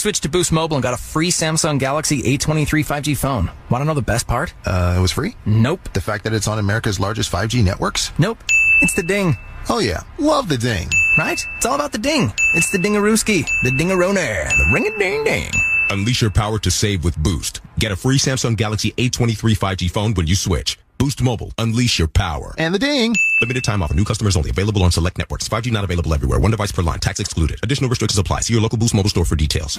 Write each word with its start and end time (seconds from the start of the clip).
Switched 0.00 0.22
to 0.22 0.30
Boost 0.30 0.50
Mobile 0.50 0.78
and 0.78 0.82
got 0.82 0.94
a 0.94 0.96
free 0.96 1.30
Samsung 1.30 1.78
Galaxy 1.78 2.22
A23 2.22 2.66
5G 2.86 3.14
phone. 3.14 3.50
Want 3.68 3.82
to 3.82 3.84
know 3.84 3.92
the 3.92 4.00
best 4.00 4.26
part? 4.26 4.54
Uh, 4.64 4.94
it 4.96 5.00
was 5.02 5.12
free? 5.12 5.36
Nope. 5.44 5.92
The 5.92 6.00
fact 6.00 6.24
that 6.24 6.32
it's 6.32 6.48
on 6.48 6.58
America's 6.58 6.98
largest 6.98 7.30
5G 7.30 7.62
networks? 7.62 8.10
Nope. 8.18 8.38
It's 8.80 8.94
the 8.94 9.02
ding. 9.02 9.36
Oh 9.68 9.78
yeah, 9.78 10.00
love 10.18 10.48
the 10.48 10.56
ding. 10.56 10.88
Right? 11.18 11.38
It's 11.58 11.66
all 11.66 11.74
about 11.74 11.92
the 11.92 11.98
ding. 11.98 12.32
It's 12.54 12.72
the 12.72 12.78
dingarooski, 12.78 13.46
the 13.62 13.68
dingaroner, 13.72 14.48
the 14.48 14.70
ring 14.72 14.86
a 14.86 14.98
ding 14.98 15.22
ding. 15.22 15.50
Unleash 15.90 16.22
your 16.22 16.30
power 16.30 16.58
to 16.60 16.70
save 16.70 17.04
with 17.04 17.18
Boost. 17.18 17.60
Get 17.78 17.92
a 17.92 17.96
free 17.96 18.16
Samsung 18.16 18.56
Galaxy 18.56 18.92
A23 18.92 19.52
5G 19.52 19.90
phone 19.90 20.14
when 20.14 20.26
you 20.26 20.34
switch. 20.34 20.78
Boost 20.96 21.20
Mobile. 21.20 21.52
Unleash 21.58 21.98
your 21.98 22.08
power. 22.08 22.54
And 22.56 22.74
the 22.74 22.78
ding. 22.78 23.14
Limited 23.42 23.64
time 23.64 23.82
offer. 23.82 23.92
New 23.92 24.06
customers 24.06 24.34
only. 24.34 24.48
Available 24.48 24.82
on 24.82 24.92
select 24.92 25.18
networks. 25.18 25.46
5G 25.46 25.70
not 25.70 25.84
available 25.84 26.14
everywhere. 26.14 26.40
One 26.40 26.52
device 26.52 26.72
per 26.72 26.80
line. 26.80 27.00
Tax 27.00 27.20
excluded. 27.20 27.58
Additional 27.62 27.90
restrictions 27.90 28.18
apply. 28.18 28.40
See 28.40 28.54
your 28.54 28.62
local 28.62 28.78
Boost 28.78 28.94
Mobile 28.94 29.10
store 29.10 29.26
for 29.26 29.36
details. 29.36 29.78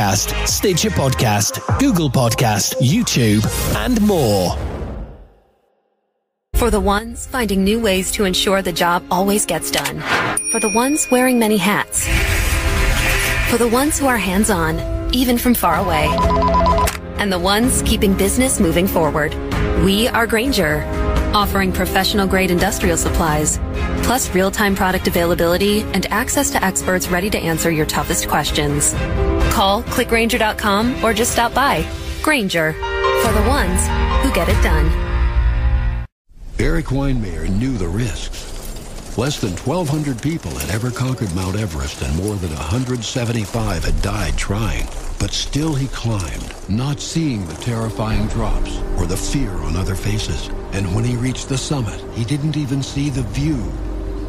Podcast, 0.01 0.47
Stitcher 0.47 0.89
Podcast, 0.89 1.79
Google 1.79 2.09
Podcast, 2.09 2.73
YouTube, 2.81 3.45
and 3.75 4.01
more. 4.01 4.57
For 6.55 6.71
the 6.71 6.79
ones 6.79 7.27
finding 7.27 7.63
new 7.63 7.79
ways 7.79 8.11
to 8.13 8.25
ensure 8.25 8.63
the 8.63 8.71
job 8.71 9.03
always 9.11 9.45
gets 9.45 9.69
done. 9.69 10.01
For 10.49 10.59
the 10.59 10.71
ones 10.73 11.07
wearing 11.11 11.37
many 11.37 11.57
hats. 11.57 12.07
For 13.51 13.59
the 13.59 13.69
ones 13.71 13.99
who 13.99 14.07
are 14.07 14.17
hands 14.17 14.49
on, 14.49 14.79
even 15.13 15.37
from 15.37 15.53
far 15.53 15.75
away. 15.75 16.07
And 17.17 17.31
the 17.31 17.37
ones 17.37 17.83
keeping 17.83 18.15
business 18.15 18.59
moving 18.59 18.87
forward. 18.87 19.35
We 19.85 20.07
are 20.07 20.25
Grainger, 20.25 20.83
offering 21.35 21.71
professional 21.71 22.25
grade 22.25 22.49
industrial 22.49 22.97
supplies, 22.97 23.59
plus 24.01 24.33
real 24.33 24.49
time 24.49 24.75
product 24.75 25.07
availability 25.07 25.81
and 25.93 26.07
access 26.07 26.49
to 26.49 26.63
experts 26.65 27.07
ready 27.09 27.29
to 27.29 27.37
answer 27.37 27.69
your 27.69 27.85
toughest 27.85 28.27
questions. 28.27 28.95
Call 29.51 29.83
clickgrainger.com 29.83 31.03
or 31.03 31.13
just 31.13 31.31
stop 31.33 31.53
by. 31.53 31.85
Grainger 32.23 32.73
for 32.73 33.31
the 33.33 33.45
ones 33.47 33.85
who 34.23 34.33
get 34.33 34.49
it 34.49 34.61
done. 34.63 34.87
Erik 36.57 36.85
Weihenmayer 36.85 37.49
knew 37.49 37.77
the 37.77 37.87
risks. 37.87 39.17
Less 39.17 39.41
than 39.41 39.51
1,200 39.57 40.21
people 40.21 40.51
had 40.51 40.69
ever 40.69 40.89
conquered 40.89 41.35
Mount 41.35 41.57
Everest 41.57 42.01
and 42.01 42.15
more 42.15 42.35
than 42.35 42.51
175 42.51 43.83
had 43.83 44.01
died 44.01 44.37
trying. 44.37 44.87
But 45.19 45.31
still 45.31 45.73
he 45.73 45.87
climbed, 45.87 46.55
not 46.69 46.99
seeing 46.99 47.45
the 47.45 47.55
terrifying 47.55 48.27
drops 48.27 48.77
or 48.97 49.05
the 49.05 49.17
fear 49.17 49.51
on 49.51 49.75
other 49.75 49.95
faces. 49.95 50.47
And 50.71 50.95
when 50.95 51.03
he 51.03 51.17
reached 51.17 51.49
the 51.49 51.57
summit, 51.57 51.99
he 52.13 52.23
didn't 52.23 52.55
even 52.55 52.81
see 52.81 53.09
the 53.09 53.23
view 53.23 53.69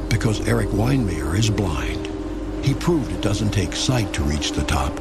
because 0.09 0.47
Erik 0.49 0.71
Weihenmayer 0.71 1.39
is 1.39 1.49
blind. 1.49 2.09
He 2.65 2.75
proved 2.75 3.13
it 3.13 3.21
doesn't 3.21 3.51
take 3.51 3.75
sight 3.75 4.13
to 4.15 4.23
reach 4.23 4.53
the 4.53 4.65
top. 4.65 4.93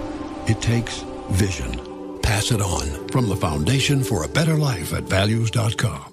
It 0.47 0.61
takes 0.61 1.03
vision. 1.29 2.19
Pass 2.21 2.51
it 2.51 2.61
on 2.61 3.07
from 3.09 3.29
the 3.29 3.35
Foundation 3.35 4.03
for 4.03 4.23
a 4.23 4.27
Better 4.27 4.55
Life 4.55 4.93
at 4.93 5.03
values.com. 5.05 6.10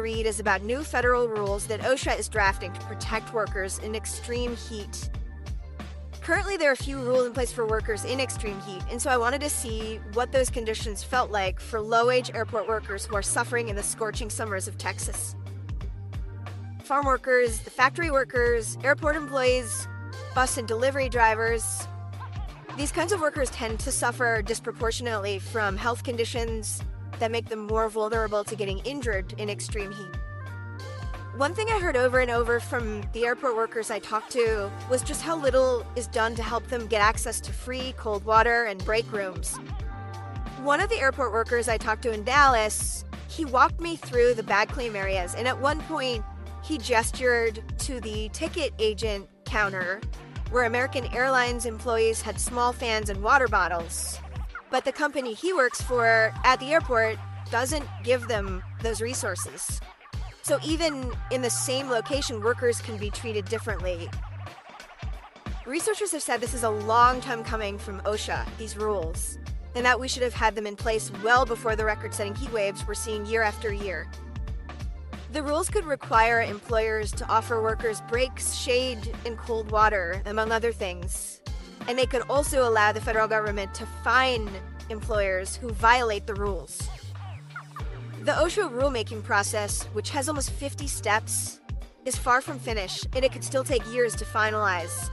read 0.00 0.26
is 0.26 0.40
about 0.40 0.62
new 0.62 0.82
federal 0.82 1.28
rules 1.28 1.66
that 1.66 1.80
OSHA 1.80 2.18
is 2.18 2.28
drafting 2.28 2.72
to 2.72 2.80
protect 2.80 3.32
workers 3.32 3.78
in 3.80 3.94
extreme 3.94 4.56
heat. 4.56 5.10
Currently, 6.22 6.56
there 6.56 6.70
are 6.70 6.76
few 6.76 6.98
rules 6.98 7.26
in 7.26 7.32
place 7.32 7.50
for 7.50 7.66
workers 7.66 8.04
in 8.04 8.20
extreme 8.20 8.60
heat, 8.60 8.82
and 8.90 9.00
so 9.00 9.10
I 9.10 9.16
wanted 9.16 9.40
to 9.40 9.50
see 9.50 10.00
what 10.12 10.32
those 10.32 10.50
conditions 10.50 11.02
felt 11.02 11.30
like 11.30 11.58
for 11.58 11.80
low 11.80 12.06
wage 12.06 12.30
airport 12.34 12.68
workers 12.68 13.04
who 13.04 13.16
are 13.16 13.22
suffering 13.22 13.68
in 13.68 13.76
the 13.76 13.82
scorching 13.82 14.30
summers 14.30 14.68
of 14.68 14.76
Texas. 14.78 15.34
Farm 16.84 17.06
workers, 17.06 17.60
the 17.60 17.70
factory 17.70 18.10
workers, 18.10 18.76
airport 18.84 19.16
employees, 19.16 19.88
bus 20.34 20.58
and 20.58 20.68
delivery 20.68 21.08
drivers. 21.08 21.86
These 22.76 22.92
kinds 22.92 23.12
of 23.12 23.20
workers 23.20 23.50
tend 23.50 23.80
to 23.80 23.90
suffer 23.90 24.42
disproportionately 24.42 25.38
from 25.38 25.76
health 25.76 26.04
conditions 26.04 26.82
that 27.20 27.30
make 27.30 27.48
them 27.48 27.66
more 27.66 27.88
vulnerable 27.88 28.42
to 28.44 28.56
getting 28.56 28.78
injured 28.80 29.34
in 29.38 29.48
extreme 29.48 29.92
heat. 29.92 30.16
One 31.36 31.54
thing 31.54 31.68
I 31.70 31.78
heard 31.78 31.96
over 31.96 32.18
and 32.20 32.30
over 32.30 32.58
from 32.58 33.02
the 33.12 33.24
airport 33.24 33.56
workers 33.56 33.90
I 33.90 34.00
talked 34.00 34.32
to 34.32 34.70
was 34.90 35.02
just 35.02 35.22
how 35.22 35.36
little 35.36 35.86
is 35.94 36.08
done 36.08 36.34
to 36.34 36.42
help 36.42 36.66
them 36.66 36.86
get 36.88 37.00
access 37.00 37.40
to 37.42 37.52
free 37.52 37.94
cold 37.96 38.24
water 38.24 38.64
and 38.64 38.84
break 38.84 39.10
rooms. 39.12 39.56
One 40.62 40.80
of 40.80 40.90
the 40.90 40.98
airport 40.98 41.32
workers 41.32 41.68
I 41.68 41.78
talked 41.78 42.02
to 42.02 42.12
in 42.12 42.24
Dallas, 42.24 43.04
he 43.28 43.44
walked 43.44 43.80
me 43.80 43.96
through 43.96 44.34
the 44.34 44.42
bag 44.42 44.68
claim 44.68 44.96
areas, 44.96 45.34
and 45.34 45.46
at 45.46 45.58
one 45.58 45.80
point, 45.82 46.24
he 46.62 46.78
gestured 46.78 47.62
to 47.78 48.00
the 48.00 48.28
ticket 48.30 48.74
agent 48.78 49.28
counter 49.44 50.00
where 50.50 50.64
American 50.64 51.06
Airlines 51.14 51.64
employees 51.64 52.20
had 52.20 52.40
small 52.40 52.72
fans 52.72 53.08
and 53.08 53.22
water 53.22 53.46
bottles. 53.46 54.18
But 54.70 54.84
the 54.84 54.92
company 54.92 55.34
he 55.34 55.52
works 55.52 55.80
for 55.82 56.32
at 56.44 56.60
the 56.60 56.72
airport 56.72 57.18
doesn't 57.50 57.86
give 58.04 58.28
them 58.28 58.62
those 58.82 59.00
resources. 59.00 59.80
So 60.42 60.58
even 60.64 61.12
in 61.30 61.42
the 61.42 61.50
same 61.50 61.90
location, 61.90 62.40
workers 62.40 62.80
can 62.80 62.96
be 62.96 63.10
treated 63.10 63.44
differently. 63.46 64.08
Researchers 65.66 66.12
have 66.12 66.22
said 66.22 66.40
this 66.40 66.54
is 66.54 66.64
a 66.64 66.70
long 66.70 67.20
time 67.20 67.44
coming 67.44 67.78
from 67.78 68.00
OSHA, 68.00 68.46
these 68.58 68.76
rules, 68.76 69.38
and 69.74 69.84
that 69.84 70.00
we 70.00 70.08
should 70.08 70.22
have 70.22 70.34
had 70.34 70.54
them 70.54 70.66
in 70.66 70.74
place 70.74 71.12
well 71.22 71.44
before 71.44 71.76
the 71.76 71.84
record 71.84 72.14
setting 72.14 72.34
heat 72.34 72.52
waves 72.52 72.86
we're 72.86 72.94
seeing 72.94 73.26
year 73.26 73.42
after 73.42 73.72
year. 73.72 74.10
The 75.32 75.42
rules 75.42 75.70
could 75.70 75.84
require 75.84 76.40
employers 76.42 77.12
to 77.12 77.28
offer 77.28 77.62
workers 77.62 78.00
breaks, 78.08 78.54
shade, 78.54 79.14
and 79.24 79.38
cold 79.38 79.70
water, 79.70 80.22
among 80.26 80.50
other 80.50 80.72
things. 80.72 81.40
And 81.88 81.98
they 81.98 82.06
could 82.06 82.22
also 82.28 82.68
allow 82.68 82.92
the 82.92 83.00
federal 83.00 83.28
government 83.28 83.74
to 83.74 83.86
fine 84.04 84.48
employers 84.88 85.56
who 85.56 85.70
violate 85.70 86.26
the 86.26 86.34
rules. 86.34 86.88
The 88.22 88.32
OSHA 88.32 88.70
rulemaking 88.70 89.22
process, 89.22 89.84
which 89.94 90.10
has 90.10 90.28
almost 90.28 90.50
50 90.50 90.86
steps, 90.86 91.60
is 92.04 92.16
far 92.16 92.40
from 92.40 92.58
finished 92.58 93.06
and 93.14 93.24
it 93.24 93.32
could 93.32 93.44
still 93.44 93.64
take 93.64 93.86
years 93.92 94.14
to 94.16 94.24
finalize. 94.24 95.10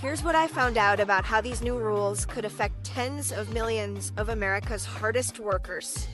Here's 0.00 0.22
what 0.22 0.34
I 0.34 0.46
found 0.46 0.76
out 0.76 1.00
about 1.00 1.24
how 1.24 1.40
these 1.40 1.62
new 1.62 1.78
rules 1.78 2.26
could 2.26 2.44
affect 2.44 2.84
tens 2.84 3.32
of 3.32 3.52
millions 3.52 4.12
of 4.16 4.28
America's 4.28 4.84
hardest 4.84 5.40
workers. 5.40 6.06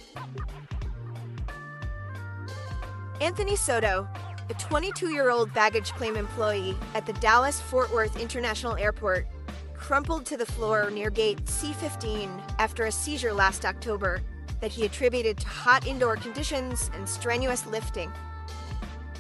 Anthony 3.21 3.57
Soto, 3.57 4.09
a 4.51 4.55
22 4.55 5.11
year 5.11 5.31
old 5.31 5.53
baggage 5.53 5.93
claim 5.93 6.17
employee 6.17 6.77
at 6.95 7.07
the 7.07 7.13
Dallas 7.15 7.61
Fort 7.61 7.93
Worth 7.93 8.21
International 8.21 8.77
Airport, 8.77 9.27
crumpled 9.75 10.27
to 10.27 10.37
the 10.37 10.47
floor 10.47 10.91
near 10.91 11.11
gate 11.11 11.45
C15 11.45 12.29
after 12.59 12.85
a 12.85 12.93
seizure 12.93 13.33
last 13.33 13.65
October 13.65 14.23
that 14.61 14.71
he 14.71 14.85
attributed 14.85 15.39
to 15.39 15.49
hot 15.49 15.87
indoor 15.87 16.17
conditions 16.17 16.91
and 16.95 17.09
strenuous 17.09 17.67
lifting. 17.67 18.11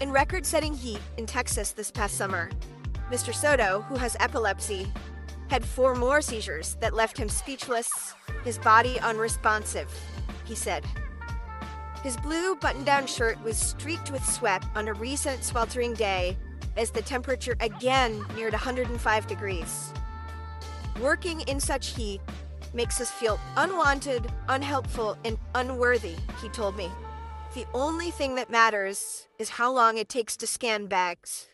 In 0.00 0.10
record 0.10 0.46
setting 0.46 0.74
heat 0.74 1.00
in 1.16 1.26
Texas 1.26 1.72
this 1.72 1.90
past 1.90 2.16
summer, 2.16 2.50
Mr. 3.10 3.34
Soto, 3.34 3.82
who 3.82 3.96
has 3.96 4.16
epilepsy, 4.20 4.90
had 5.48 5.64
four 5.64 5.94
more 5.94 6.22
seizures 6.22 6.76
that 6.80 6.94
left 6.94 7.18
him 7.18 7.28
speechless, 7.28 8.14
his 8.44 8.58
body 8.58 8.98
unresponsive, 9.00 9.92
he 10.44 10.54
said. 10.54 10.84
His 12.02 12.16
blue 12.16 12.56
button 12.56 12.82
down 12.82 13.06
shirt 13.06 13.42
was 13.44 13.56
streaked 13.56 14.10
with 14.10 14.24
sweat 14.24 14.64
on 14.74 14.88
a 14.88 14.94
recent 14.94 15.44
sweltering 15.44 15.94
day 15.94 16.36
as 16.76 16.90
the 16.90 17.02
temperature 17.02 17.56
again 17.60 18.24
neared 18.34 18.52
105 18.52 19.26
degrees. 19.28 19.92
Working 21.00 21.42
in 21.42 21.60
such 21.60 21.94
heat 21.94 22.20
makes 22.74 23.00
us 23.00 23.10
feel 23.10 23.38
unwanted, 23.56 24.32
unhelpful, 24.48 25.16
and 25.24 25.38
unworthy, 25.54 26.16
he 26.40 26.48
told 26.48 26.76
me. 26.76 26.90
The 27.54 27.66
only 27.72 28.10
thing 28.10 28.34
that 28.34 28.50
matters 28.50 29.28
is 29.38 29.50
how 29.50 29.72
long 29.72 29.96
it 29.96 30.08
takes 30.08 30.36
to 30.38 30.46
scan 30.46 30.86
bags. 30.86 31.48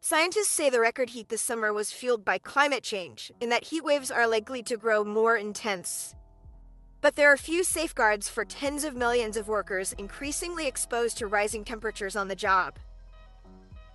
Scientists 0.00 0.48
say 0.48 0.68
the 0.68 0.80
record 0.80 1.10
heat 1.10 1.28
this 1.28 1.42
summer 1.42 1.72
was 1.72 1.92
fueled 1.92 2.24
by 2.24 2.38
climate 2.38 2.82
change, 2.82 3.30
and 3.40 3.52
that 3.52 3.64
heat 3.64 3.84
waves 3.84 4.10
are 4.10 4.26
likely 4.26 4.62
to 4.64 4.76
grow 4.76 5.04
more 5.04 5.36
intense. 5.36 6.14
But 7.00 7.16
there 7.16 7.32
are 7.32 7.36
few 7.36 7.64
safeguards 7.64 8.28
for 8.28 8.44
tens 8.44 8.84
of 8.84 8.94
millions 8.94 9.36
of 9.38 9.48
workers 9.48 9.94
increasingly 9.94 10.66
exposed 10.66 11.16
to 11.18 11.26
rising 11.26 11.64
temperatures 11.64 12.14
on 12.14 12.28
the 12.28 12.36
job. 12.36 12.74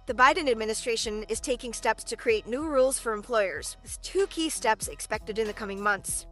The 0.07 0.13
Biden 0.13 0.49
administration 0.49 1.23
is 1.29 1.39
taking 1.39 1.73
steps 1.73 2.03
to 2.05 2.15
create 2.15 2.47
new 2.47 2.63
rules 2.67 2.97
for 2.97 3.13
employers, 3.13 3.77
with 3.83 4.01
two 4.01 4.27
key 4.27 4.49
steps 4.49 4.87
expected 4.87 5.39
in 5.39 5.47
the 5.47 5.53
coming 5.53 5.81
months. 5.81 6.25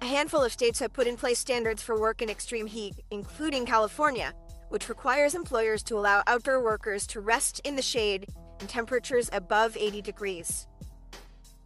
A 0.00 0.06
handful 0.06 0.42
of 0.42 0.52
states 0.52 0.78
have 0.80 0.92
put 0.92 1.06
in 1.06 1.16
place 1.16 1.38
standards 1.38 1.82
for 1.82 1.98
work 1.98 2.22
in 2.22 2.30
extreme 2.30 2.66
heat, 2.66 2.94
including 3.10 3.66
California, 3.66 4.32
which 4.68 4.88
requires 4.88 5.34
employers 5.34 5.82
to 5.84 5.98
allow 5.98 6.22
outdoor 6.26 6.62
workers 6.62 7.06
to 7.08 7.20
rest 7.20 7.60
in 7.64 7.76
the 7.76 7.82
shade 7.82 8.26
in 8.60 8.66
temperatures 8.66 9.28
above 9.32 9.76
80 9.76 10.02
degrees. 10.02 10.66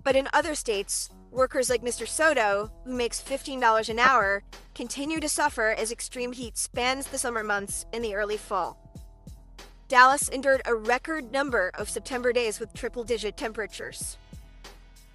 But 0.04 0.16
in 0.16 0.28
other 0.32 0.54
states, 0.54 1.10
workers 1.32 1.70
like 1.70 1.82
Mr. 1.82 2.06
Soto, 2.06 2.70
who 2.84 2.94
makes 2.94 3.22
$15 3.22 3.88
an 3.88 3.98
hour, 3.98 4.42
continue 4.74 5.18
to 5.20 5.28
suffer 5.28 5.70
as 5.70 5.90
extreme 5.90 6.32
heat 6.32 6.56
spans 6.58 7.06
the 7.06 7.18
summer 7.18 7.42
months 7.42 7.86
and 7.92 8.04
the 8.04 8.14
early 8.14 8.36
fall. 8.36 8.78
Dallas 9.88 10.28
endured 10.28 10.62
a 10.64 10.74
record 10.74 11.32
number 11.32 11.70
of 11.74 11.90
September 11.90 12.32
days 12.32 12.60
with 12.60 12.72
triple 12.74 13.04
digit 13.04 13.36
temperatures. 13.36 14.16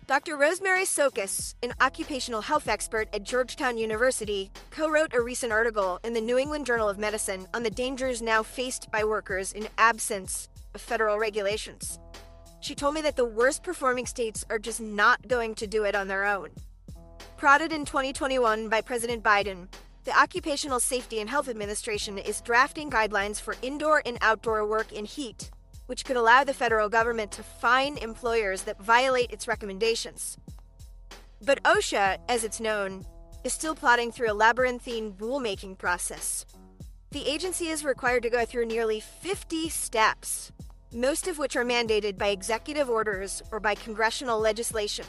Dr. 0.07 0.37
Rosemary 0.37 0.85
Sokas, 0.85 1.55
an 1.61 1.73
occupational 1.81 2.41
health 2.41 2.69
expert 2.69 3.09
at 3.11 3.23
Georgetown 3.23 3.77
University, 3.77 4.49
co 4.71 4.89
wrote 4.89 5.13
a 5.13 5.21
recent 5.21 5.51
article 5.51 5.99
in 6.03 6.13
the 6.13 6.21
New 6.21 6.37
England 6.37 6.65
Journal 6.65 6.87
of 6.87 6.97
Medicine 6.97 7.45
on 7.53 7.63
the 7.63 7.69
dangers 7.69 8.21
now 8.21 8.41
faced 8.41 8.89
by 8.89 9.03
workers 9.03 9.51
in 9.51 9.67
absence 9.77 10.47
of 10.73 10.79
federal 10.79 11.19
regulations. 11.19 11.99
She 12.59 12.75
told 12.75 12.95
me 12.95 13.01
that 13.01 13.15
the 13.15 13.25
worst 13.25 13.63
performing 13.63 14.06
states 14.06 14.45
are 14.50 14.59
just 14.59 14.81
not 14.81 15.27
going 15.27 15.56
to 15.56 15.68
do 15.68 15.83
it 15.83 15.95
on 15.95 16.07
their 16.07 16.25
own. 16.25 16.50
Prodded 17.38 17.71
in 17.71 17.86
2021 17.86 18.68
by 18.68 18.81
President 18.81 19.24
Biden, 19.24 19.68
the 20.06 20.18
Occupational 20.18 20.80
Safety 20.80 21.19
and 21.19 21.30
Health 21.30 21.50
Administration 21.50 22.18
is 22.18 22.42
drafting 22.42 22.89
guidelines 22.89 23.39
for 23.39 23.56
indoor 23.62 24.01
and 24.06 24.18
outdoor 24.21 24.65
work 24.65 24.92
in 24.92 25.06
heat, 25.06 25.51
which 25.86 26.06
could 26.06 26.18
allow 26.18 26.44
the 26.44 26.54
federal 26.54 26.89
government 26.89 27.31
to 27.33 27.44
fine 27.44 27.98
employers 27.98 28.63
that 28.63 28.81
violate 28.81 29.31
its 29.31 29.48
recommendations. 29.48 30.38
But 31.42 31.62
OSHA, 31.63 32.18
as 32.27 32.44
it's 32.44 32.60
known, 32.60 33.06
is 33.44 33.53
still 33.53 33.75
plodding 33.75 34.12
through 34.12 34.31
a 34.31 34.33
labyrinthine 34.33 35.13
rulemaking 35.13 35.77
process. 35.77 36.45
The 37.12 37.27
agency 37.27 37.68
is 37.68 37.86
required 37.86 38.24
to 38.24 38.30
go 38.30 38.45
through 38.45 38.65
nearly 38.65 39.00
50 39.00 39.69
steps, 39.69 40.51
most 40.94 41.28
of 41.28 41.38
which 41.38 41.56
are 41.56 41.66
mandated 41.66 42.18
by 42.18 42.30
executive 42.30 42.89
orders 42.89 43.42
or 43.51 43.60
by 43.60 43.75
congressional 43.75 44.39
legislation. 44.39 45.06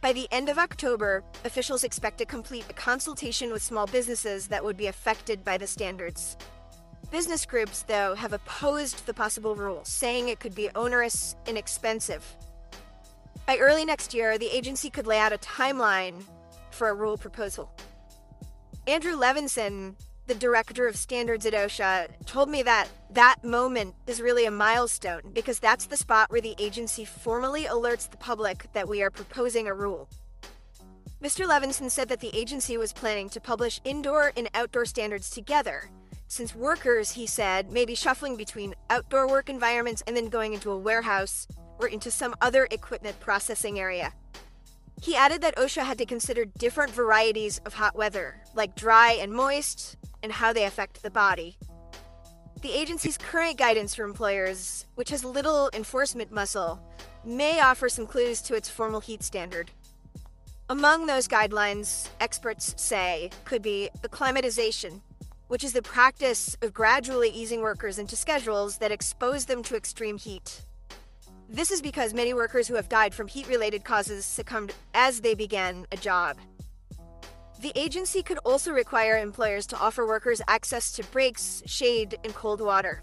By 0.00 0.12
the 0.12 0.28
end 0.30 0.48
of 0.48 0.58
October, 0.58 1.24
officials 1.44 1.84
expect 1.84 2.18
to 2.18 2.24
complete 2.24 2.66
a 2.68 2.74
consultation 2.74 3.52
with 3.52 3.62
small 3.62 3.86
businesses 3.86 4.48
that 4.48 4.64
would 4.64 4.76
be 4.76 4.86
affected 4.86 5.44
by 5.44 5.56
the 5.58 5.66
standards. 5.66 6.36
Business 7.10 7.46
groups, 7.46 7.82
though, 7.82 8.14
have 8.14 8.32
opposed 8.32 9.06
the 9.06 9.14
possible 9.14 9.54
rule, 9.54 9.84
saying 9.84 10.28
it 10.28 10.40
could 10.40 10.54
be 10.54 10.70
onerous 10.74 11.36
and 11.46 11.56
expensive. 11.56 12.36
By 13.46 13.58
early 13.58 13.84
next 13.84 14.12
year, 14.12 14.38
the 14.38 14.54
agency 14.54 14.90
could 14.90 15.06
lay 15.06 15.18
out 15.18 15.32
a 15.32 15.38
timeline 15.38 16.24
for 16.70 16.88
a 16.88 16.94
rule 16.94 17.16
proposal. 17.16 17.70
Andrew 18.86 19.16
Levinson, 19.16 19.94
the 20.26 20.34
director 20.34 20.86
of 20.86 20.96
standards 20.96 21.46
at 21.46 21.52
OSHA, 21.52 22.26
told 22.26 22.48
me 22.48 22.62
that 22.62 22.88
that 23.10 23.44
moment 23.44 23.94
is 24.06 24.20
really 24.20 24.46
a 24.46 24.50
milestone 24.50 25.22
because 25.32 25.58
that's 25.58 25.86
the 25.86 25.96
spot 25.96 26.30
where 26.30 26.40
the 26.40 26.56
agency 26.58 27.04
formally 27.04 27.64
alerts 27.64 28.10
the 28.10 28.16
public 28.16 28.66
that 28.72 28.88
we 28.88 29.02
are 29.02 29.10
proposing 29.10 29.66
a 29.66 29.74
rule. 29.74 30.08
Mr. 31.22 31.46
Levinson 31.46 31.90
said 31.90 32.08
that 32.08 32.20
the 32.20 32.36
agency 32.36 32.76
was 32.76 32.92
planning 32.92 33.28
to 33.30 33.40
publish 33.40 33.80
indoor 33.84 34.32
and 34.36 34.50
outdoor 34.54 34.84
standards 34.84 35.30
together, 35.30 35.88
since 36.28 36.54
workers, 36.54 37.12
he 37.12 37.26
said, 37.26 37.70
may 37.70 37.84
be 37.84 37.94
shuffling 37.94 38.36
between 38.36 38.74
outdoor 38.90 39.28
work 39.28 39.48
environments 39.48 40.02
and 40.06 40.16
then 40.16 40.28
going 40.28 40.54
into 40.54 40.70
a 40.70 40.78
warehouse 40.78 41.46
or 41.78 41.86
into 41.86 42.10
some 42.10 42.34
other 42.40 42.66
equipment 42.70 43.18
processing 43.20 43.78
area. 43.78 44.12
He 45.00 45.14
added 45.14 45.40
that 45.42 45.56
OSHA 45.56 45.82
had 45.84 45.98
to 45.98 46.06
consider 46.06 46.44
different 46.44 46.92
varieties 46.92 47.60
of 47.64 47.74
hot 47.74 47.94
weather, 47.94 48.42
like 48.54 48.74
dry 48.74 49.12
and 49.12 49.32
moist, 49.32 49.96
and 50.26 50.32
how 50.32 50.52
they 50.52 50.64
affect 50.64 51.04
the 51.04 51.10
body. 51.10 51.56
The 52.60 52.72
agency's 52.72 53.16
current 53.16 53.58
guidance 53.58 53.94
for 53.94 54.02
employers, 54.02 54.84
which 54.96 55.10
has 55.10 55.24
little 55.24 55.70
enforcement 55.72 56.32
muscle, 56.32 56.80
may 57.24 57.60
offer 57.60 57.88
some 57.88 58.08
clues 58.08 58.42
to 58.42 58.56
its 58.56 58.68
formal 58.68 58.98
heat 58.98 59.22
standard. 59.22 59.70
Among 60.68 61.06
those 61.06 61.28
guidelines, 61.28 62.08
experts 62.18 62.74
say, 62.76 63.30
could 63.44 63.62
be 63.62 63.88
acclimatization, 64.02 65.00
which 65.46 65.62
is 65.62 65.72
the 65.72 65.80
practice 65.80 66.56
of 66.60 66.74
gradually 66.74 67.28
easing 67.28 67.60
workers 67.60 68.00
into 68.00 68.16
schedules 68.16 68.78
that 68.78 68.90
expose 68.90 69.44
them 69.44 69.62
to 69.62 69.76
extreme 69.76 70.18
heat. 70.18 70.62
This 71.48 71.70
is 71.70 71.80
because 71.80 72.12
many 72.12 72.34
workers 72.34 72.66
who 72.66 72.74
have 72.74 72.88
died 72.88 73.14
from 73.14 73.28
heat 73.28 73.46
related 73.46 73.84
causes 73.84 74.26
succumbed 74.26 74.74
as 74.92 75.20
they 75.20 75.34
began 75.36 75.86
a 75.92 75.96
job. 75.96 76.36
The 77.60 77.72
agency 77.74 78.22
could 78.22 78.38
also 78.38 78.70
require 78.70 79.16
employers 79.16 79.66
to 79.68 79.78
offer 79.78 80.06
workers 80.06 80.42
access 80.46 80.92
to 80.92 81.04
breaks, 81.04 81.62
shade, 81.64 82.18
and 82.22 82.34
cold 82.34 82.60
water. 82.60 83.02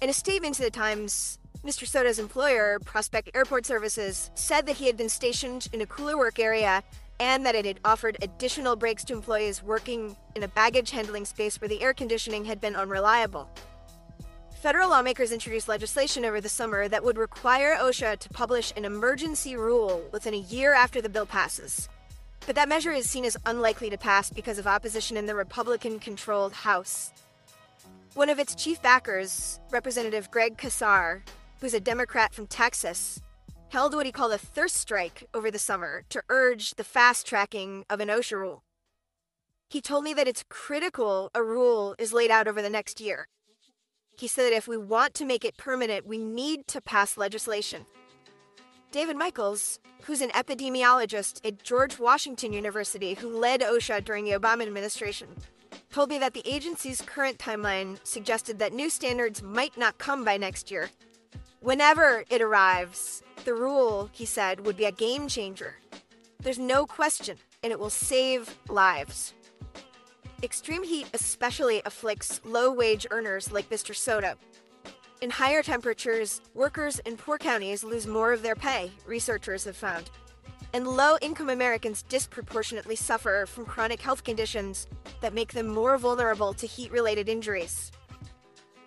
In 0.00 0.08
a 0.08 0.12
statement 0.12 0.54
to 0.56 0.62
the 0.62 0.70
Times, 0.70 1.38
Mr. 1.64 1.84
Soto's 1.84 2.20
employer, 2.20 2.78
Prospect 2.84 3.30
Airport 3.34 3.66
Services, 3.66 4.30
said 4.34 4.66
that 4.66 4.76
he 4.76 4.86
had 4.86 4.96
been 4.96 5.08
stationed 5.08 5.68
in 5.72 5.80
a 5.80 5.86
cooler 5.86 6.16
work 6.16 6.38
area 6.38 6.84
and 7.18 7.44
that 7.44 7.56
it 7.56 7.64
had 7.64 7.80
offered 7.84 8.16
additional 8.22 8.76
breaks 8.76 9.02
to 9.04 9.14
employees 9.14 9.64
working 9.64 10.16
in 10.36 10.44
a 10.44 10.48
baggage 10.48 10.92
handling 10.92 11.24
space 11.24 11.60
where 11.60 11.68
the 11.68 11.82
air 11.82 11.92
conditioning 11.92 12.44
had 12.44 12.60
been 12.60 12.76
unreliable. 12.76 13.50
Federal 14.60 14.90
lawmakers 14.90 15.32
introduced 15.32 15.66
legislation 15.66 16.24
over 16.24 16.40
the 16.40 16.48
summer 16.48 16.86
that 16.88 17.02
would 17.02 17.18
require 17.18 17.76
OSHA 17.76 18.18
to 18.18 18.28
publish 18.28 18.72
an 18.76 18.84
emergency 18.84 19.56
rule 19.56 20.02
within 20.12 20.34
a 20.34 20.38
year 20.38 20.72
after 20.72 21.00
the 21.00 21.08
bill 21.08 21.26
passes. 21.26 21.88
But 22.46 22.54
that 22.54 22.68
measure 22.68 22.92
is 22.92 23.10
seen 23.10 23.24
as 23.24 23.36
unlikely 23.44 23.90
to 23.90 23.98
pass 23.98 24.30
because 24.30 24.58
of 24.58 24.68
opposition 24.68 25.16
in 25.16 25.26
the 25.26 25.34
Republican 25.34 25.98
controlled 25.98 26.52
House. 26.52 27.12
One 28.14 28.30
of 28.30 28.38
its 28.38 28.54
chief 28.54 28.80
backers, 28.80 29.58
Representative 29.70 30.30
Greg 30.30 30.56
Casar, 30.56 31.22
who's 31.60 31.74
a 31.74 31.80
Democrat 31.80 32.32
from 32.32 32.46
Texas, 32.46 33.20
held 33.70 33.94
what 33.94 34.06
he 34.06 34.12
called 34.12 34.32
a 34.32 34.38
thirst 34.38 34.76
strike 34.76 35.24
over 35.34 35.50
the 35.50 35.58
summer 35.58 36.04
to 36.08 36.22
urge 36.28 36.76
the 36.76 36.84
fast 36.84 37.26
tracking 37.26 37.84
of 37.90 37.98
an 37.98 38.08
OSHA 38.08 38.38
rule. 38.38 38.62
He 39.68 39.80
told 39.80 40.04
me 40.04 40.14
that 40.14 40.28
it's 40.28 40.44
critical 40.48 41.32
a 41.34 41.42
rule 41.42 41.96
is 41.98 42.12
laid 42.12 42.30
out 42.30 42.46
over 42.46 42.62
the 42.62 42.70
next 42.70 43.00
year. 43.00 43.26
He 44.16 44.28
said 44.28 44.44
that 44.44 44.56
if 44.56 44.68
we 44.68 44.76
want 44.76 45.14
to 45.14 45.24
make 45.24 45.44
it 45.44 45.56
permanent, 45.56 46.06
we 46.06 46.16
need 46.16 46.68
to 46.68 46.80
pass 46.80 47.16
legislation. 47.16 47.86
David 48.96 49.18
Michaels, 49.18 49.78
who's 50.04 50.22
an 50.22 50.30
epidemiologist 50.30 51.46
at 51.46 51.62
George 51.62 51.98
Washington 51.98 52.54
University 52.54 53.12
who 53.12 53.28
led 53.28 53.60
OSHA 53.60 54.02
during 54.06 54.24
the 54.24 54.30
Obama 54.30 54.62
administration, 54.62 55.28
told 55.92 56.08
me 56.08 56.16
that 56.16 56.32
the 56.32 56.40
agency's 56.46 57.02
current 57.02 57.36
timeline 57.36 57.98
suggested 58.06 58.58
that 58.58 58.72
new 58.72 58.88
standards 58.88 59.42
might 59.42 59.76
not 59.76 59.98
come 59.98 60.24
by 60.24 60.38
next 60.38 60.70
year. 60.70 60.88
Whenever 61.60 62.24
it 62.30 62.40
arrives, 62.40 63.22
the 63.44 63.52
rule, 63.52 64.08
he 64.12 64.24
said, 64.24 64.64
would 64.64 64.78
be 64.78 64.86
a 64.86 64.92
game 64.92 65.28
changer. 65.28 65.74
There's 66.40 66.58
no 66.58 66.86
question, 66.86 67.36
and 67.62 67.72
it 67.72 67.78
will 67.78 67.90
save 67.90 68.56
lives. 68.66 69.34
Extreme 70.42 70.84
heat 70.84 71.06
especially 71.12 71.82
afflicts 71.84 72.40
low 72.46 72.72
wage 72.72 73.06
earners 73.10 73.52
like 73.52 73.68
Mr. 73.68 73.94
Soto, 73.94 74.36
in 75.22 75.30
higher 75.30 75.62
temperatures, 75.62 76.42
workers 76.54 76.98
in 77.00 77.16
poor 77.16 77.38
counties 77.38 77.82
lose 77.82 78.06
more 78.06 78.32
of 78.32 78.42
their 78.42 78.54
pay, 78.54 78.90
researchers 79.06 79.64
have 79.64 79.76
found. 79.76 80.10
And 80.74 80.86
low 80.86 81.16
income 81.22 81.48
Americans 81.48 82.02
disproportionately 82.02 82.96
suffer 82.96 83.46
from 83.46 83.64
chronic 83.64 84.02
health 84.02 84.24
conditions 84.24 84.86
that 85.22 85.32
make 85.32 85.52
them 85.52 85.68
more 85.68 85.96
vulnerable 85.96 86.52
to 86.54 86.66
heat 86.66 86.90
related 86.90 87.28
injuries. 87.28 87.90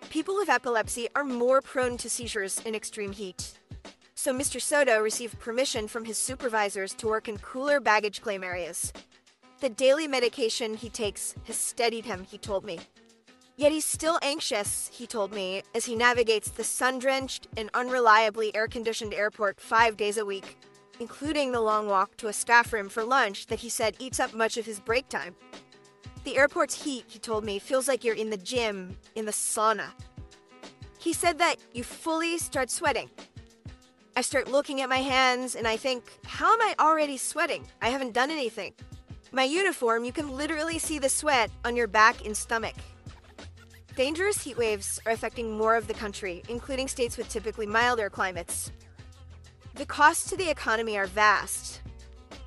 People 0.08 0.36
with 0.36 0.48
epilepsy 0.48 1.08
are 1.16 1.24
more 1.24 1.60
prone 1.60 1.96
to 1.96 2.08
seizures 2.08 2.60
in 2.64 2.74
extreme 2.74 3.12
heat. 3.12 3.52
So 4.14 4.32
Mr. 4.32 4.60
Soto 4.60 5.00
received 5.00 5.38
permission 5.40 5.88
from 5.88 6.04
his 6.04 6.18
supervisors 6.18 6.94
to 6.94 7.08
work 7.08 7.28
in 7.28 7.38
cooler 7.38 7.80
baggage 7.80 8.20
claim 8.20 8.44
areas. 8.44 8.92
The 9.60 9.70
daily 9.70 10.06
medication 10.06 10.74
he 10.74 10.90
takes 10.90 11.34
has 11.44 11.56
steadied 11.56 12.04
him, 12.04 12.24
he 12.24 12.38
told 12.38 12.64
me. 12.64 12.78
Yet 13.60 13.72
he's 13.72 13.84
still 13.84 14.18
anxious, 14.22 14.88
he 14.90 15.06
told 15.06 15.34
me, 15.34 15.60
as 15.74 15.84
he 15.84 15.94
navigates 15.94 16.50
the 16.50 16.64
sun 16.64 16.98
drenched 16.98 17.46
and 17.58 17.70
unreliably 17.74 18.56
air 18.56 18.66
conditioned 18.66 19.12
airport 19.12 19.60
five 19.60 19.98
days 19.98 20.16
a 20.16 20.24
week, 20.24 20.56
including 20.98 21.52
the 21.52 21.60
long 21.60 21.86
walk 21.86 22.16
to 22.16 22.28
a 22.28 22.32
staff 22.32 22.72
room 22.72 22.88
for 22.88 23.04
lunch 23.04 23.48
that 23.48 23.58
he 23.58 23.68
said 23.68 23.96
eats 23.98 24.18
up 24.18 24.32
much 24.32 24.56
of 24.56 24.64
his 24.64 24.80
break 24.80 25.10
time. 25.10 25.36
The 26.24 26.38
airport's 26.38 26.84
heat, 26.84 27.04
he 27.06 27.18
told 27.18 27.44
me, 27.44 27.58
feels 27.58 27.86
like 27.86 28.02
you're 28.02 28.14
in 28.14 28.30
the 28.30 28.38
gym, 28.38 28.96
in 29.14 29.26
the 29.26 29.30
sauna. 29.30 29.90
He 30.98 31.12
said 31.12 31.36
that 31.36 31.56
you 31.74 31.84
fully 31.84 32.38
start 32.38 32.70
sweating. 32.70 33.10
I 34.16 34.22
start 34.22 34.50
looking 34.50 34.80
at 34.80 34.88
my 34.88 35.02
hands 35.02 35.54
and 35.54 35.68
I 35.68 35.76
think, 35.76 36.04
how 36.24 36.50
am 36.54 36.62
I 36.62 36.74
already 36.80 37.18
sweating? 37.18 37.66
I 37.82 37.90
haven't 37.90 38.14
done 38.14 38.30
anything. 38.30 38.72
My 39.32 39.44
uniform, 39.44 40.06
you 40.06 40.12
can 40.12 40.30
literally 40.30 40.78
see 40.78 40.98
the 40.98 41.10
sweat 41.10 41.50
on 41.66 41.76
your 41.76 41.88
back 41.88 42.24
and 42.24 42.34
stomach. 42.34 42.74
Dangerous 44.00 44.42
heat 44.42 44.56
waves 44.56 44.98
are 45.04 45.12
affecting 45.12 45.58
more 45.58 45.76
of 45.76 45.86
the 45.86 45.92
country, 45.92 46.42
including 46.48 46.88
states 46.88 47.18
with 47.18 47.28
typically 47.28 47.66
milder 47.66 48.08
climates. 48.08 48.72
The 49.74 49.84
costs 49.84 50.30
to 50.30 50.38
the 50.38 50.48
economy 50.48 50.96
are 50.96 51.04
vast. 51.04 51.82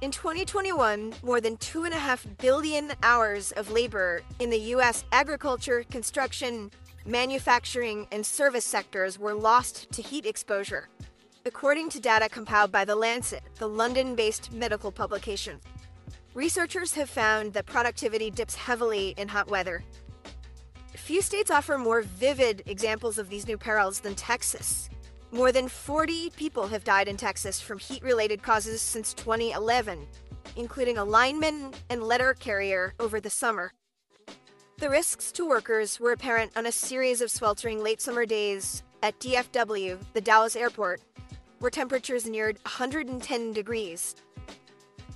In 0.02 0.10
2021, 0.10 1.14
more 1.22 1.40
than 1.40 1.58
2.5 1.58 2.40
billion 2.40 2.94
hours 3.04 3.52
of 3.52 3.70
labor 3.70 4.24
in 4.40 4.50
the 4.50 4.58
U.S. 4.74 5.06
agriculture, 5.12 5.84
construction, 5.92 6.72
manufacturing, 7.06 8.08
and 8.12 8.26
service 8.26 8.66
sectors 8.66 9.20
were 9.20 9.36
lost 9.36 9.92
to 9.92 10.02
heat 10.02 10.26
exposure, 10.26 10.90
according 11.46 11.90
to 11.90 12.00
data 12.00 12.30
compiled 12.30 12.72
by 12.72 12.84
The 12.84 12.96
Lancet, 12.96 13.44
the 13.60 13.70
London 13.70 14.16
based 14.16 14.52
medical 14.52 14.92
publication. 14.92 15.60
Researchers 16.34 16.96
have 16.96 17.12
found 17.12 17.54
that 17.54 17.68
productivity 17.68 18.32
dips 18.32 18.56
heavily 18.56 19.14
in 19.18 19.28
hot 19.28 19.52
weather, 19.52 19.84
Few 20.96 21.22
states 21.22 21.52
offer 21.52 21.78
more 21.78 22.02
vivid 22.02 22.64
examples 22.66 23.18
of 23.18 23.30
these 23.30 23.48
new 23.48 23.58
perils 23.58 24.00
than 24.00 24.16
Texas. 24.16 24.90
More 25.32 25.52
than 25.52 25.68
40 25.68 26.30
people 26.32 26.68
have 26.68 26.84
died 26.84 27.08
in 27.08 27.18
Texas 27.18 27.60
from 27.60 27.80
heat 27.80 28.04
related 28.04 28.44
causes 28.44 28.82
since 28.82 29.14
2011, 29.16 30.08
including 30.56 30.98
a 30.98 31.04
lineman 31.04 31.72
and 31.90 32.04
letter 32.04 32.36
carrier 32.36 32.94
over 33.00 33.20
the 33.20 33.30
summer. 33.30 33.72
The 34.78 34.90
risks 34.90 35.32
to 35.34 35.48
workers 35.48 36.00
were 36.00 36.12
apparent 36.12 36.52
on 36.56 36.68
a 36.68 36.72
series 36.72 37.22
of 37.22 37.32
sweltering 37.32 37.82
late 37.82 38.00
summer 38.00 38.26
days 38.26 38.84
at 39.02 39.20
DFW, 39.20 39.98
the 40.14 40.22
Dallas 40.22 40.56
airport, 40.56 41.02
where 41.60 41.72
temperatures 41.72 42.28
neared 42.28 42.58
110 42.64 43.52
degrees 43.52 44.16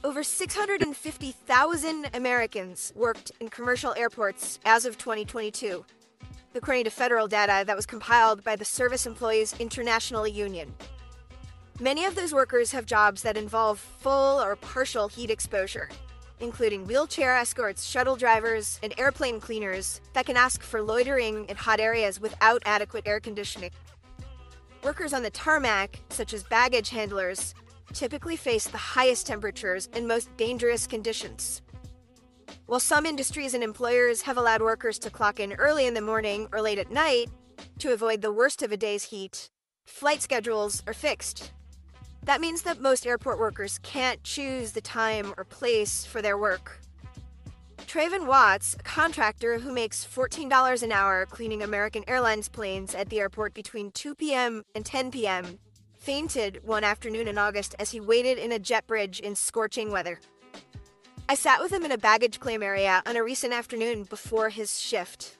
over 0.07 0.23
650,000 0.23 2.09
Americans 2.13 2.93
worked 2.95 3.33
in 3.41 3.49
commercial 3.49 3.93
airports 3.97 4.57
as 4.63 4.85
of 4.85 4.97
2022, 4.97 5.83
according 6.55 6.85
to 6.85 6.89
federal 6.89 7.27
data 7.27 7.65
that 7.67 7.75
was 7.75 7.85
compiled 7.85 8.41
by 8.41 8.55
the 8.55 8.63
Service 8.63 9.05
Employees 9.05 9.53
International 9.59 10.25
Union. 10.25 10.73
Many 11.81 12.05
of 12.05 12.15
those 12.15 12.33
workers 12.33 12.71
have 12.71 12.85
jobs 12.85 13.21
that 13.23 13.35
involve 13.35 13.79
full 13.79 14.41
or 14.41 14.55
partial 14.55 15.09
heat 15.09 15.29
exposure, 15.29 15.89
including 16.39 16.87
wheelchair 16.87 17.35
escorts, 17.35 17.83
shuttle 17.83 18.15
drivers, 18.15 18.79
and 18.81 18.97
airplane 18.97 19.41
cleaners 19.41 19.99
that 20.13 20.25
can 20.25 20.37
ask 20.37 20.63
for 20.63 20.81
loitering 20.81 21.43
in 21.49 21.57
hot 21.57 21.81
areas 21.81 22.21
without 22.21 22.63
adequate 22.65 23.05
air 23.05 23.19
conditioning. 23.19 23.71
Workers 24.83 25.11
on 25.11 25.23
the 25.23 25.31
tarmac, 25.31 25.99
such 26.07 26.33
as 26.33 26.43
baggage 26.43 26.91
handlers, 26.91 27.53
typically 27.93 28.35
face 28.35 28.67
the 28.67 28.77
highest 28.77 29.27
temperatures 29.27 29.89
and 29.93 30.07
most 30.07 30.35
dangerous 30.37 30.87
conditions. 30.87 31.61
While 32.65 32.79
some 32.79 33.05
industries 33.05 33.53
and 33.53 33.63
employers 33.63 34.21
have 34.23 34.37
allowed 34.37 34.61
workers 34.61 34.99
to 34.99 35.09
clock 35.09 35.39
in 35.39 35.53
early 35.53 35.87
in 35.87 35.93
the 35.93 36.01
morning 36.01 36.47
or 36.51 36.61
late 36.61 36.79
at 36.79 36.91
night 36.91 37.29
to 37.79 37.93
avoid 37.93 38.21
the 38.21 38.31
worst 38.31 38.61
of 38.61 38.71
a 38.71 38.77
day's 38.77 39.03
heat, 39.03 39.49
flight 39.85 40.21
schedules 40.21 40.83
are 40.85 40.93
fixed. 40.93 41.53
That 42.23 42.41
means 42.41 42.63
that 42.63 42.81
most 42.81 43.07
airport 43.07 43.39
workers 43.39 43.79
can't 43.83 44.21
choose 44.23 44.73
the 44.73 44.81
time 44.81 45.33
or 45.37 45.45
place 45.45 46.03
for 46.05 46.21
their 46.21 46.37
work. 46.37 46.79
Traven 47.87 48.27
Watts, 48.27 48.75
a 48.77 48.83
contractor 48.83 49.59
who 49.59 49.71
makes 49.71 50.05
$14 50.05 50.83
an 50.83 50.91
hour 50.91 51.25
cleaning 51.25 51.63
American 51.63 52.03
Airlines 52.05 52.49
planes 52.49 52.93
at 52.93 53.09
the 53.09 53.21
airport 53.21 53.53
between 53.53 53.91
2 53.91 54.13
p.m. 54.13 54.63
and 54.75 54.85
10 54.85 55.09
p.m., 55.09 55.57
fainted 56.07 56.61
one 56.63 56.85
afternoon 56.85 57.27
in 57.27 57.37
August 57.37 57.75
as 57.79 57.91
he 57.91 57.99
waited 57.99 58.37
in 58.37 58.53
a 58.53 58.57
jet 58.57 58.87
bridge 58.87 59.19
in 59.19 59.35
scorching 59.35 59.91
weather. 59.91 60.21
I 61.27 61.35
sat 61.35 61.59
with 61.59 61.69
him 61.69 61.83
in 61.83 61.91
a 61.91 61.97
baggage 61.97 62.39
claim 62.39 62.63
area 62.63 63.03
on 63.05 63.17
a 63.17 63.23
recent 63.25 63.51
afternoon 63.51 64.05
before 64.05 64.47
his 64.47 64.79
shift. 64.79 65.36